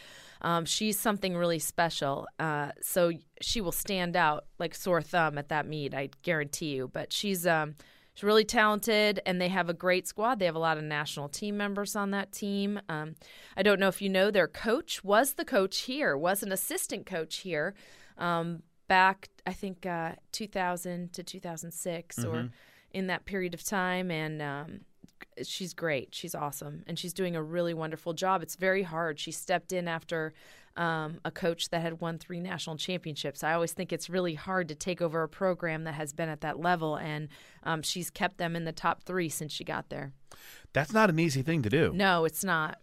Um, 0.42 0.64
she's 0.64 0.98
something 0.98 1.34
really 1.36 1.58
special, 1.58 2.26
uh, 2.38 2.72
so 2.82 3.12
she 3.40 3.60
will 3.60 3.72
stand 3.72 4.16
out 4.16 4.46
like 4.58 4.74
sore 4.74 5.02
thumb 5.02 5.38
at 5.38 5.48
that 5.48 5.66
meet. 5.66 5.94
I 5.94 6.10
guarantee 6.22 6.74
you. 6.74 6.88
But 6.92 7.12
she's 7.12 7.46
um, 7.46 7.76
She's 8.16 8.24
really 8.24 8.46
talented, 8.46 9.20
and 9.26 9.38
they 9.38 9.48
have 9.48 9.68
a 9.68 9.74
great 9.74 10.08
squad. 10.08 10.38
They 10.38 10.46
have 10.46 10.54
a 10.54 10.58
lot 10.58 10.78
of 10.78 10.84
national 10.84 11.28
team 11.28 11.58
members 11.58 11.94
on 11.94 12.12
that 12.12 12.32
team. 12.32 12.80
Um, 12.88 13.14
I 13.58 13.62
don't 13.62 13.78
know 13.78 13.88
if 13.88 14.00
you 14.00 14.08
know, 14.08 14.30
their 14.30 14.48
coach 14.48 15.04
was 15.04 15.34
the 15.34 15.44
coach 15.44 15.80
here, 15.80 16.16
was 16.16 16.42
an 16.42 16.50
assistant 16.50 17.04
coach 17.04 17.36
here 17.40 17.74
um, 18.16 18.62
back, 18.88 19.28
I 19.46 19.52
think, 19.52 19.84
uh, 19.84 20.12
2000 20.32 21.12
to 21.12 21.22
2006 21.22 22.24
or 22.24 22.48
in 22.90 23.06
that 23.08 23.26
period 23.26 23.52
of 23.52 23.62
time. 23.62 24.10
And 24.10 24.40
um, 24.40 24.80
she's 25.42 25.74
great. 25.74 26.14
She's 26.14 26.34
awesome, 26.34 26.82
and 26.86 26.98
she's 26.98 27.12
doing 27.12 27.36
a 27.36 27.42
really 27.42 27.74
wonderful 27.74 28.12
job. 28.12 28.42
It's 28.42 28.56
very 28.56 28.82
hard. 28.82 29.18
She 29.18 29.32
stepped 29.32 29.72
in 29.72 29.88
after 29.88 30.32
um, 30.76 31.20
a 31.24 31.30
coach 31.30 31.70
that 31.70 31.80
had 31.80 32.00
won 32.00 32.18
three 32.18 32.40
national 32.40 32.76
championships. 32.76 33.42
I 33.42 33.54
always 33.54 33.72
think 33.72 33.92
it's 33.92 34.10
really 34.10 34.34
hard 34.34 34.68
to 34.68 34.74
take 34.74 35.00
over 35.00 35.22
a 35.22 35.28
program 35.28 35.84
that 35.84 35.94
has 35.94 36.12
been 36.12 36.28
at 36.28 36.42
that 36.42 36.60
level, 36.60 36.96
and 36.96 37.28
um, 37.62 37.82
she's 37.82 38.10
kept 38.10 38.38
them 38.38 38.56
in 38.56 38.64
the 38.64 38.72
top 38.72 39.02
three 39.04 39.28
since 39.28 39.52
she 39.52 39.64
got 39.64 39.88
there. 39.88 40.12
That's 40.72 40.92
not 40.92 41.10
an 41.10 41.18
easy 41.18 41.42
thing 41.42 41.62
to 41.62 41.70
do. 41.70 41.92
No, 41.94 42.24
it's 42.24 42.44
not. 42.44 42.78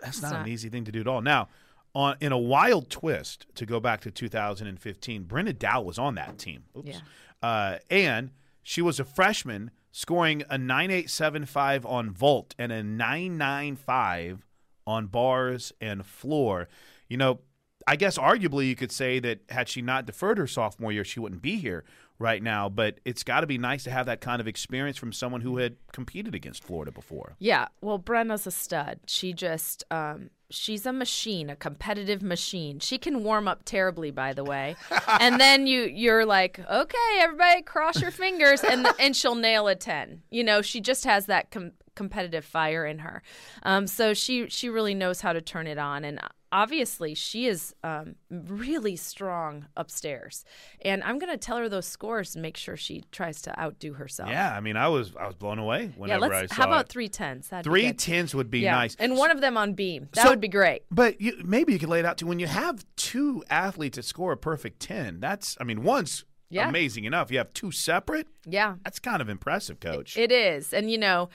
That's 0.00 0.18
It's 0.18 0.30
not, 0.30 0.42
an 0.42 0.48
easy 0.48 0.68
thing 0.68 0.84
to 0.84 0.92
do 0.92 1.00
at 1.00 1.06
all. 1.06 1.20
Now, 1.20 1.48
on 1.94 2.16
in 2.20 2.32
a 2.32 2.38
wild 2.38 2.90
twist 2.90 3.46
to 3.56 3.66
go 3.66 3.80
back 3.80 4.00
to 4.02 4.10
2015, 4.10 5.24
Brenna 5.24 5.56
Dowell 5.56 5.84
was 5.84 5.98
on 5.98 6.14
that 6.14 6.38
team. 6.38 6.64
Oops. 6.76 6.88
Yeah. 6.88 7.00
Uh, 7.42 7.78
and 7.90 8.30
she 8.62 8.80
was 8.80 9.00
a 9.00 9.04
freshman 9.04 9.70
scoring 9.92 10.42
a 10.50 10.58
9875 10.58 11.86
on 11.86 12.10
vault 12.10 12.54
and 12.58 12.72
a 12.72 12.82
995 12.82 14.44
on 14.86 15.06
bars 15.06 15.72
and 15.80 16.04
floor. 16.04 16.68
You 17.08 17.18
know, 17.18 17.40
I 17.86 17.96
guess 17.96 18.18
arguably 18.18 18.68
you 18.68 18.74
could 18.74 18.90
say 18.90 19.18
that 19.20 19.40
had 19.50 19.68
she 19.68 19.82
not 19.82 20.06
deferred 20.06 20.38
her 20.38 20.46
sophomore 20.46 20.92
year, 20.92 21.04
she 21.04 21.20
wouldn't 21.20 21.42
be 21.42 21.56
here 21.56 21.84
right 22.18 22.42
now. 22.42 22.68
But 22.68 23.00
it's 23.04 23.22
got 23.22 23.40
to 23.40 23.46
be 23.46 23.58
nice 23.58 23.84
to 23.84 23.90
have 23.90 24.06
that 24.06 24.20
kind 24.20 24.40
of 24.40 24.48
experience 24.48 24.96
from 24.96 25.12
someone 25.12 25.42
who 25.42 25.58
had 25.58 25.76
competed 25.92 26.34
against 26.34 26.64
Florida 26.64 26.90
before. 26.90 27.36
Yeah, 27.38 27.68
well, 27.80 27.98
Brenna's 27.98 28.46
a 28.46 28.50
stud. 28.50 29.00
She 29.06 29.32
just, 29.32 29.84
um, 29.90 30.30
she's 30.52 30.86
a 30.86 30.92
machine, 30.92 31.50
a 31.50 31.56
competitive 31.56 32.22
machine. 32.22 32.78
She 32.78 32.98
can 32.98 33.24
warm 33.24 33.48
up 33.48 33.62
terribly, 33.64 34.10
by 34.10 34.32
the 34.32 34.44
way, 34.44 34.76
and 35.20 35.40
then 35.40 35.66
you, 35.66 35.82
you're 35.82 36.24
like, 36.24 36.60
okay, 36.70 37.18
everybody, 37.18 37.62
cross 37.62 38.00
your 38.00 38.10
fingers, 38.10 38.62
and 38.62 38.86
and 39.00 39.16
she'll 39.16 39.34
nail 39.34 39.66
a 39.68 39.74
ten. 39.74 40.22
You 40.30 40.44
know, 40.44 40.62
she 40.62 40.80
just 40.80 41.04
has 41.04 41.26
that 41.26 41.50
com- 41.50 41.72
competitive 41.94 42.44
fire 42.44 42.84
in 42.86 43.00
her. 43.00 43.22
Um, 43.62 43.86
so 43.86 44.14
she 44.14 44.48
she 44.48 44.68
really 44.68 44.94
knows 44.94 45.20
how 45.20 45.32
to 45.32 45.40
turn 45.40 45.66
it 45.66 45.78
on, 45.78 46.04
and 46.04 46.18
obviously 46.50 47.14
she 47.14 47.46
is 47.46 47.74
um, 47.82 48.14
really 48.30 48.94
strong 48.96 49.66
upstairs. 49.76 50.44
And 50.82 51.02
I'm 51.02 51.18
gonna 51.18 51.36
tell 51.38 51.56
her 51.58 51.68
those 51.68 51.86
scores 51.86 52.34
and 52.34 52.42
make 52.42 52.56
sure 52.56 52.76
she 52.76 53.04
tries 53.12 53.40
to 53.42 53.58
outdo 53.60 53.94
herself. 53.94 54.30
Yeah, 54.30 54.54
I 54.54 54.60
mean, 54.60 54.76
I 54.76 54.88
was 54.88 55.14
I 55.16 55.26
was 55.26 55.34
blown 55.34 55.58
away 55.58 55.84
Yeah, 55.84 55.90
whenever 55.96 56.20
let's. 56.28 56.52
I 56.52 56.54
saw 56.56 56.62
How 56.62 56.68
about 56.68 56.86
it. 56.86 56.88
three 56.90 57.08
tens? 57.08 57.48
That'd 57.48 57.64
Three 57.64 57.92
tens 57.92 58.34
would 58.34 58.50
be 58.50 58.60
yeah. 58.60 58.72
nice. 58.72 58.94
And 58.98 59.16
one 59.16 59.30
of 59.30 59.40
them 59.40 59.56
on 59.56 59.74
beam. 59.74 60.08
That 60.12 60.24
So- 60.24 60.30
would 60.30 60.40
be 60.40 60.48
great. 60.48 60.82
But 60.90 61.20
you, 61.20 61.40
maybe 61.44 61.72
you 61.72 61.78
could 61.78 61.88
lay 61.88 62.00
it 62.00 62.04
out 62.06 62.18
to 62.18 62.26
when 62.26 62.38
you 62.38 62.46
have 62.46 62.84
two 62.96 63.42
athletes 63.50 63.96
that 63.96 64.04
score 64.04 64.32
a 64.32 64.36
perfect 64.36 64.80
10. 64.80 65.20
That's, 65.20 65.56
I 65.60 65.64
mean, 65.64 65.82
one's 65.82 66.24
Yeah. 66.50 66.68
amazing 66.68 67.04
enough. 67.04 67.30
You 67.30 67.38
have 67.38 67.52
two 67.54 67.70
separate. 67.70 68.28
Yeah, 68.46 68.76
That's 68.84 68.98
kind 68.98 69.22
of 69.22 69.28
impressive, 69.30 69.80
coach. 69.80 70.16
it 70.18 70.30
is. 70.32 70.72
And 70.74 70.90
you 70.90 70.98
know, 70.98 71.30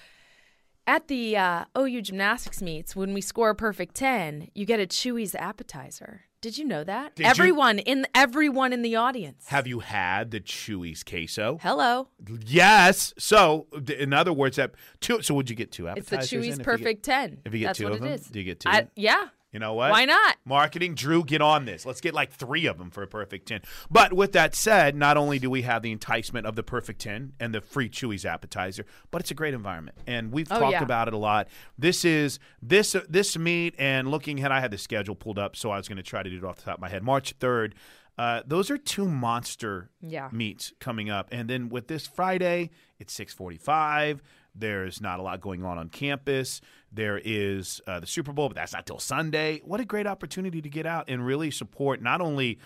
at 0.87 1.07
the 1.07 1.37
uh, 1.37 1.65
OU 1.77 2.01
gymnastics 2.01 2.61
meets, 2.61 2.95
when 2.95 3.13
we 3.13 3.21
score 3.21 3.49
a 3.51 3.55
perfect 3.55 3.93
ten, 3.95 4.49
you 4.55 4.65
get 4.65 4.79
a 4.79 4.87
Chuy's 4.87 5.35
appetizer. 5.35 6.21
Did 6.39 6.57
you 6.59 6.65
know 6.65 6.83
that? 6.83 7.15
Did 7.15 7.23
you- 7.25 7.29
everyone 7.29 7.79
in 7.79 8.05
everyone 8.15 8.71
in 8.71 8.83
the 8.83 8.95
audience. 8.95 9.47
have 9.47 9.65
you 9.67 9.79
had 9.79 10.29
the 10.31 10.39
Chuy's 10.39 11.03
queso? 11.03 11.57
Hello. 11.63 12.09
Yes. 12.45 13.13
So, 13.17 13.65
in 13.99 14.13
other 14.13 14.31
words, 14.33 14.57
that 14.57 14.73
two. 15.01 15.21
So, 15.23 15.33
would 15.33 15.49
you 15.49 15.55
get 15.55 15.71
two 15.71 15.87
appetizers? 15.87 16.19
It's 16.23 16.29
the 16.31 16.37
Chuy's 16.37 16.57
you 16.59 16.63
perfect 16.63 17.03
get- 17.03 17.11
ten. 17.11 17.37
if 17.43 17.53
you 17.53 17.59
get 17.59 17.65
That's 17.67 17.79
two 17.79 17.87
of 17.87 17.99
them? 17.99 18.09
is. 18.13 18.21
Do 18.27 18.39
you 18.39 18.45
get 18.45 18.59
two? 18.59 18.69
I, 18.69 18.87
yeah. 18.95 19.29
You 19.57 19.59
know 19.59 19.73
what? 19.73 19.89
Why 19.89 20.05
not? 20.05 20.35
Marketing, 20.45 20.93
Drew, 20.93 21.23
get 21.23 21.41
on 21.41 21.65
this. 21.65 21.83
Let's 21.83 21.99
get 21.99 22.13
like 22.13 22.31
three 22.31 22.67
of 22.67 22.77
them 22.77 22.91
for 22.91 23.01
a 23.01 23.07
perfect 23.07 23.47
10. 23.47 23.61
But 23.89 24.13
with 24.13 24.33
that 24.33 24.53
said, 24.53 24.95
not 24.95 25.17
only 25.17 25.39
do 25.39 25.49
we 25.49 25.63
have 25.63 25.81
the 25.81 25.91
enticement 25.91 26.45
of 26.45 26.55
the 26.55 26.61
perfect 26.61 27.01
10 27.01 27.33
and 27.39 27.55
the 27.55 27.61
free 27.61 27.89
Chuy's 27.89 28.23
appetizer, 28.23 28.85
but 29.09 29.19
it's 29.19 29.31
a 29.31 29.33
great 29.33 29.55
environment. 29.55 29.97
And 30.05 30.31
we've 30.31 30.45
Oh, 30.51 30.59
talked 30.59 30.73
yeah. 30.73 30.83
about 30.83 31.07
it 31.07 31.15
a 31.15 31.17
lot. 31.17 31.47
This 31.75 32.05
is 32.05 32.37
this 32.61 32.95
this 33.09 33.35
meet 33.35 33.73
and 33.79 34.11
looking 34.11 34.37
ahead, 34.37 34.51
I 34.51 34.59
had 34.59 34.69
the 34.69 34.77
schedule 34.77 35.15
pulled 35.15 35.39
up, 35.39 35.55
so 35.55 35.71
I 35.71 35.77
was 35.77 35.87
going 35.87 35.97
to 35.97 36.03
try 36.03 36.21
to 36.21 36.29
do 36.29 36.37
it 36.37 36.43
off 36.43 36.57
the 36.57 36.61
top 36.65 36.75
of 36.75 36.81
my 36.81 36.89
head. 36.89 37.01
March 37.01 37.33
3rd. 37.39 37.73
Uh, 38.15 38.43
those 38.45 38.69
are 38.69 38.77
two 38.77 39.07
monster 39.07 39.89
Yeah. 40.01 40.29
meets 40.31 40.71
coming 40.79 41.09
up. 41.09 41.29
And 41.31 41.49
then 41.49 41.69
with 41.69 41.87
this 41.87 42.05
Friday, 42.05 42.69
it's 42.99 43.11
645. 43.13 44.21
There's 44.53 45.01
not 45.01 45.19
a 45.19 45.21
lot 45.23 45.39
going 45.41 45.63
on 45.63 45.77
on 45.79 45.89
campus. 45.89 46.61
There 46.97 47.21
is 47.23 47.79
uh, 47.85 47.99
the 47.99 48.07
Super 48.07 48.33
Bowl, 48.33 48.49
but 48.49 48.55
that's 48.55 48.73
not 48.73 48.87
till 48.87 48.97
Sunday. 48.97 49.61
What 49.63 49.79
a 49.79 49.85
great 49.85 50.07
opportunity 50.07 50.63
to 50.63 50.69
get 50.69 50.87
out 50.87 51.05
and 51.07 51.23
really 51.23 51.51
support 51.51 52.01
not 52.01 52.21
only 52.21 52.57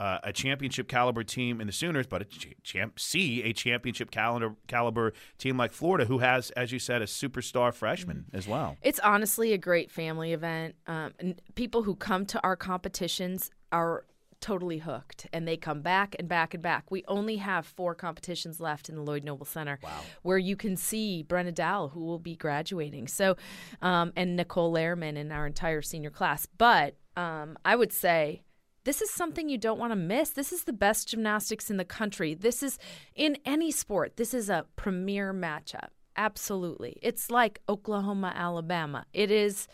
uh, 0.00 0.18
a 0.24 0.32
championship 0.32 0.88
caliber 0.88 1.22
team 1.22 1.60
in 1.60 1.68
the 1.68 1.72
Sooners, 1.72 2.08
but 2.08 2.20
a 2.20 2.24
champ- 2.64 2.98
see 2.98 3.44
a 3.44 3.52
championship 3.52 4.10
caliber 4.10 4.56
caliber 4.66 5.12
team 5.38 5.56
like 5.56 5.72
Florida, 5.72 6.04
who 6.04 6.18
has, 6.18 6.50
as 6.50 6.72
you 6.72 6.80
said, 6.80 7.00
a 7.00 7.06
superstar 7.06 7.72
freshman 7.72 8.24
as 8.32 8.48
well. 8.48 8.76
It's 8.82 8.98
honestly 8.98 9.52
a 9.52 9.58
great 9.58 9.88
family 9.88 10.32
event. 10.32 10.74
Um, 10.88 11.14
and 11.20 11.40
people 11.54 11.84
who 11.84 11.94
come 11.94 12.26
to 12.26 12.42
our 12.42 12.56
competitions 12.56 13.52
are 13.70 14.04
totally 14.40 14.78
hooked 14.78 15.26
and 15.32 15.46
they 15.46 15.56
come 15.56 15.82
back 15.82 16.14
and 16.18 16.28
back 16.28 16.54
and 16.54 16.62
back. 16.62 16.90
We 16.90 17.04
only 17.08 17.36
have 17.36 17.66
four 17.66 17.94
competitions 17.94 18.60
left 18.60 18.88
in 18.88 18.94
the 18.96 19.02
Lloyd 19.02 19.24
Noble 19.24 19.46
Center 19.46 19.78
wow. 19.82 20.00
where 20.22 20.38
you 20.38 20.56
can 20.56 20.76
see 20.76 21.24
Brenna 21.26 21.54
Dowell, 21.54 21.88
who 21.90 22.00
will 22.00 22.18
be 22.18 22.36
graduating. 22.36 23.08
So, 23.08 23.36
um, 23.82 24.12
and 24.16 24.36
Nicole 24.36 24.72
Lehrmann 24.72 25.16
and 25.16 25.32
our 25.32 25.46
entire 25.46 25.82
senior 25.82 26.10
class. 26.10 26.46
But 26.58 26.96
um, 27.16 27.58
I 27.64 27.76
would 27.76 27.92
say 27.92 28.42
this 28.84 29.02
is 29.02 29.10
something 29.10 29.48
you 29.48 29.58
don't 29.58 29.80
want 29.80 29.90
to 29.90 29.96
miss. 29.96 30.30
This 30.30 30.52
is 30.52 30.64
the 30.64 30.72
best 30.72 31.08
gymnastics 31.08 31.70
in 31.70 31.76
the 31.76 31.84
country. 31.84 32.34
This 32.34 32.62
is 32.62 32.78
in 33.14 33.36
any 33.44 33.72
sport. 33.72 34.16
This 34.16 34.32
is 34.32 34.48
a 34.48 34.64
premier 34.76 35.34
matchup. 35.34 35.88
Absolutely. 36.16 36.98
It's 37.02 37.30
like 37.30 37.60
Oklahoma, 37.68 38.32
Alabama. 38.34 39.04
It 39.12 39.30
is 39.30 39.66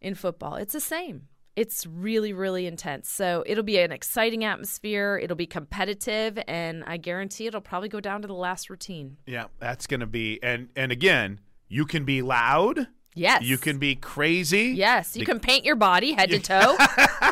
in 0.00 0.14
football. 0.14 0.56
It's 0.56 0.72
the 0.72 0.80
same. 0.80 1.28
It's 1.56 1.86
really, 1.86 2.32
really 2.32 2.66
intense. 2.66 3.08
So 3.10 3.42
it'll 3.46 3.64
be 3.64 3.78
an 3.78 3.92
exciting 3.92 4.44
atmosphere. 4.44 5.20
It'll 5.22 5.36
be 5.36 5.46
competitive, 5.46 6.38
and 6.46 6.84
I 6.86 6.96
guarantee 6.96 7.46
it'll 7.46 7.60
probably 7.60 7.88
go 7.88 8.00
down 8.00 8.22
to 8.22 8.28
the 8.28 8.34
last 8.34 8.70
routine. 8.70 9.16
Yeah, 9.26 9.46
that's 9.58 9.86
going 9.86 10.00
to 10.00 10.06
be, 10.06 10.40
and 10.42 10.68
and 10.76 10.92
again, 10.92 11.40
you 11.68 11.84
can 11.86 12.04
be 12.04 12.22
loud. 12.22 12.88
Yes. 13.14 13.42
You 13.42 13.58
can 13.58 13.78
be 13.78 13.96
crazy. 13.96 14.72
Yes. 14.76 15.16
You 15.16 15.20
the, 15.20 15.32
can 15.32 15.40
paint 15.40 15.64
your 15.64 15.76
body 15.76 16.12
head 16.12 16.30
to 16.30 16.38
toe. 16.38 16.76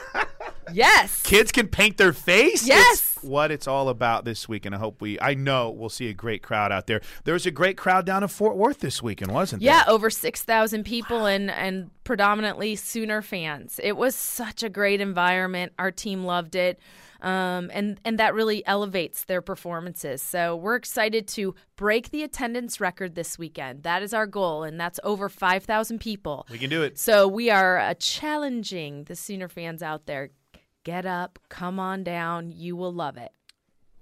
Yes. 0.72 1.22
Kids 1.22 1.52
can 1.52 1.68
paint 1.68 1.96
their 1.96 2.12
face. 2.12 2.66
Yes. 2.66 3.16
It's 3.16 3.24
what 3.24 3.50
it's 3.50 3.66
all 3.66 3.88
about 3.88 4.24
this 4.24 4.48
week, 4.48 4.66
and 4.66 4.74
I 4.74 4.78
hope 4.78 5.00
we. 5.00 5.18
I 5.20 5.34
know 5.34 5.70
we'll 5.70 5.88
see 5.88 6.08
a 6.08 6.14
great 6.14 6.42
crowd 6.42 6.72
out 6.72 6.86
there. 6.86 7.00
There 7.24 7.34
was 7.34 7.46
a 7.46 7.50
great 7.50 7.76
crowd 7.76 8.06
down 8.06 8.22
in 8.22 8.28
Fort 8.28 8.56
Worth 8.56 8.80
this 8.80 9.02
weekend, 9.02 9.32
wasn't 9.32 9.62
yeah, 9.62 9.78
there? 9.78 9.84
Yeah, 9.86 9.92
over 9.92 10.10
six 10.10 10.42
thousand 10.42 10.84
people, 10.84 11.20
wow. 11.20 11.26
and 11.26 11.50
and 11.50 11.90
predominantly 12.04 12.76
Sooner 12.76 13.22
fans. 13.22 13.80
It 13.82 13.96
was 13.96 14.14
such 14.14 14.62
a 14.62 14.68
great 14.68 15.00
environment. 15.00 15.72
Our 15.78 15.90
team 15.90 16.24
loved 16.24 16.54
it. 16.54 16.78
Um, 17.20 17.68
and 17.74 17.98
and 18.04 18.18
that 18.20 18.34
really 18.34 18.64
elevates 18.64 19.24
their 19.24 19.42
performances. 19.42 20.22
So 20.22 20.54
we're 20.54 20.76
excited 20.76 21.26
to 21.28 21.56
break 21.74 22.10
the 22.10 22.22
attendance 22.22 22.80
record 22.80 23.16
this 23.16 23.36
weekend. 23.36 23.82
That 23.82 24.04
is 24.04 24.14
our 24.14 24.26
goal, 24.26 24.62
and 24.62 24.78
that's 24.78 25.00
over 25.02 25.28
five 25.28 25.64
thousand 25.64 25.98
people. 25.98 26.46
We 26.48 26.58
can 26.58 26.70
do 26.70 26.82
it. 26.82 26.96
So 26.96 27.26
we 27.26 27.50
are 27.50 27.78
uh, 27.78 27.94
challenging 27.94 29.04
the 29.04 29.16
Sooner 29.16 29.48
fans 29.48 29.82
out 29.82 30.06
there. 30.06 30.30
Get 30.88 31.04
up, 31.04 31.38
come 31.50 31.78
on 31.78 32.02
down. 32.02 32.50
You 32.50 32.74
will 32.74 32.94
love 32.94 33.18
it. 33.18 33.32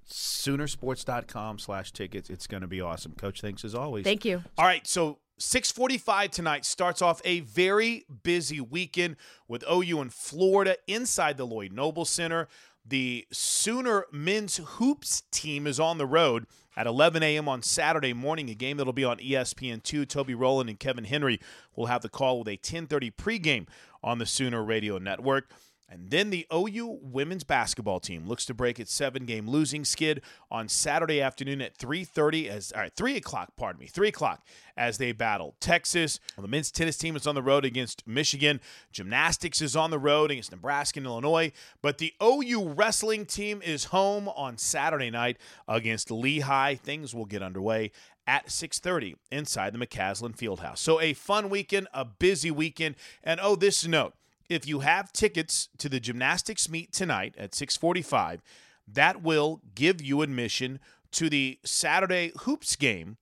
Soonersports.com 0.09 1.59
slash 1.59 1.91
tickets. 1.91 2.31
It's 2.31 2.47
going 2.47 2.61
to 2.61 2.69
be 2.69 2.81
awesome. 2.81 3.11
Coach, 3.11 3.41
thanks 3.41 3.65
as 3.65 3.75
always. 3.75 4.05
Thank 4.05 4.25
you. 4.25 4.45
All 4.57 4.65
right, 4.65 4.87
so 4.87 5.19
645 5.39 6.31
tonight 6.31 6.65
starts 6.65 7.03
off 7.03 7.21
a 7.25 7.41
very 7.41 8.07
busy 8.23 8.61
weekend 8.61 9.17
with 9.49 9.65
OU 9.69 10.01
in 10.01 10.11
Florida 10.11 10.77
inside 10.87 11.39
the 11.39 11.45
Lloyd 11.45 11.73
Noble 11.73 12.05
Center. 12.05 12.47
The 12.87 13.27
Sooner 13.33 14.05
men's 14.13 14.59
hoops 14.59 15.25
team 15.33 15.67
is 15.67 15.81
on 15.81 15.99
the 15.99 16.07
road 16.07 16.47
at 16.77 16.87
11 16.87 17.25
a.m. 17.25 17.49
on 17.49 17.63
Saturday 17.63 18.13
morning, 18.13 18.49
a 18.49 18.55
game 18.55 18.77
that'll 18.77 18.93
be 18.93 19.03
on 19.03 19.19
ESPN2. 19.19 20.07
Toby 20.07 20.37
Rowland 20.37 20.71
and 20.71 20.79
Kevin 20.79 21.03
Henry 21.03 21.41
will 21.75 21.87
have 21.87 22.03
the 22.03 22.09
call 22.09 22.39
with 22.39 22.47
a 22.47 22.53
1030 22.53 23.11
pregame 23.11 23.67
on 24.05 24.19
the 24.19 24.27
Sooner 24.27 24.63
Radio 24.63 24.99
Network. 24.99 25.51
And 25.89 26.11
then 26.11 26.31
the 26.31 26.47
OU 26.53 26.99
women's 27.01 27.45
basketball 27.45 28.01
team 28.01 28.27
looks 28.27 28.45
to 28.47 28.55
break 28.55 28.81
its 28.81 28.93
seven-game 28.93 29.49
losing 29.49 29.85
skid 29.85 30.21
on 30.51 30.69
Saturday 30.69 31.21
afternoon 31.21 31.61
at 31.61 31.77
3:30 31.77 32.49
as 32.49 32.73
all 32.73 32.81
right, 32.81 32.93
three 32.95 33.17
o'clock. 33.17 33.53
Pardon 33.57 33.81
me, 33.81 33.87
three 33.87 34.09
o'clock 34.09 34.45
as 34.77 34.99
they 34.99 35.13
battle 35.13 35.55
Texas. 35.61 36.19
Well, 36.37 36.43
the 36.43 36.49
men's 36.49 36.73
tennis 36.73 36.99
team 36.99 37.15
is 37.15 37.27
on 37.27 37.37
the 37.37 37.43
road 37.43 37.65
against 37.65 38.07
Michigan. 38.07 38.61
Gymnastics 38.91 39.63
is 39.63 39.77
on 39.77 39.91
the 39.91 39.99
road 39.99 40.31
against 40.33 40.51
Nebraska 40.51 40.99
and 40.99 41.07
Illinois. 41.07 41.53
But 41.83 41.99
the 41.99 42.15
OU 42.21 42.71
wrestling 42.71 43.25
team 43.25 43.63
is 43.63 43.85
home 43.85 44.29
on 44.29 44.59
Saturday 44.59 45.11
night 45.11 45.39
against 45.69 46.11
Lehigh. 46.11 46.75
Things 46.75 47.15
will 47.15 47.27
get 47.27 47.43
underway 47.43 47.93
at 48.27 48.51
6:30 48.51 49.15
inside 49.31 49.73
the 49.73 49.79
McCasland 49.79 50.37
Fieldhouse. 50.37 50.79
So 50.79 51.01
a 51.01 51.13
fun 51.13 51.49
weekend, 51.49 51.87
a 51.95 52.05
busy 52.05 52.51
weekend, 52.51 52.97
and 53.23 53.39
oh, 53.41 53.55
this 53.55 53.87
note 53.87 54.15
if 54.49 54.67
you 54.67 54.81
have 54.81 55.13
tickets 55.13 55.69
to 55.79 55.89
the 55.89 56.01
gymnastics 56.01 56.69
meet 56.69 56.93
tonight 56.93 57.35
at 57.39 57.55
6:45, 57.55 58.41
that 58.87 59.23
will 59.23 59.61
give 59.75 60.01
you 60.01 60.23
admission 60.23 60.79
to 61.13 61.29
the 61.29 61.59
Saturday 61.65 62.33
hoops 62.41 62.77
game 62.77 63.17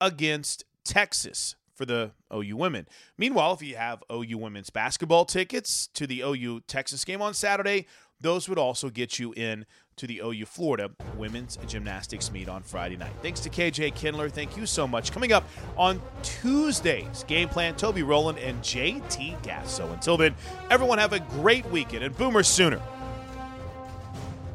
against 0.00 0.64
Texas 0.84 1.56
for 1.74 1.84
the 1.86 2.12
OU 2.32 2.56
women. 2.56 2.86
Meanwhile, 3.16 3.54
if 3.54 3.62
you 3.62 3.76
have 3.76 4.02
OU 4.12 4.38
women's 4.38 4.70
basketball 4.70 5.24
tickets 5.24 5.88
to 5.94 6.06
the 6.06 6.20
OU 6.20 6.60
Texas 6.66 7.04
game 7.04 7.22
on 7.22 7.34
Saturday, 7.34 7.86
those 8.20 8.48
would 8.48 8.58
also 8.58 8.90
get 8.90 9.18
you 9.18 9.32
in 9.32 9.64
to 10.00 10.06
the 10.06 10.22
OU 10.24 10.46
Florida 10.46 10.90
women's 11.18 11.58
gymnastics 11.66 12.32
meet 12.32 12.48
on 12.48 12.62
Friday 12.62 12.96
night. 12.96 13.12
Thanks 13.20 13.40
to 13.40 13.50
KJ 13.50 13.94
Kindler. 13.94 14.30
Thank 14.30 14.56
you 14.56 14.64
so 14.64 14.88
much. 14.88 15.12
Coming 15.12 15.32
up 15.32 15.44
on 15.76 16.00
Tuesday's 16.22 17.22
game 17.24 17.50
plan, 17.50 17.76
Toby 17.76 18.02
Rowland 18.02 18.38
and 18.38 18.58
JT 18.62 19.42
Gass. 19.42 19.70
So 19.70 19.86
until 19.90 20.16
then, 20.16 20.34
everyone 20.70 20.96
have 20.96 21.12
a 21.12 21.20
great 21.20 21.66
weekend 21.66 22.02
and 22.02 22.16
Boomer 22.16 22.42
Sooner. 22.42 22.80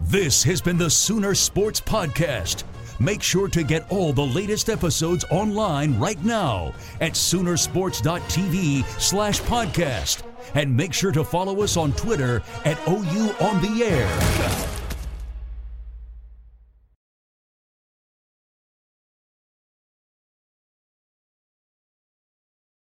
This 0.01 0.41
has 0.43 0.61
been 0.61 0.79
the 0.79 0.89
Sooner 0.89 1.35
Sports 1.35 1.79
Podcast. 1.79 2.63
Make 2.99 3.21
sure 3.21 3.47
to 3.49 3.61
get 3.61 3.85
all 3.91 4.13
the 4.13 4.25
latest 4.25 4.69
episodes 4.69 5.25
online 5.29 5.99
right 5.99 6.23
now 6.23 6.73
at 7.01 7.11
Soonersports.tv 7.11 8.83
slash 8.99 9.41
podcast. 9.41 10.23
And 10.55 10.75
make 10.75 10.93
sure 10.93 11.11
to 11.11 11.23
follow 11.23 11.61
us 11.61 11.77
on 11.77 11.91
Twitter 11.93 12.41
at 12.63 12.79
OU 12.87 13.35
on 13.39 13.61
the 13.61 14.74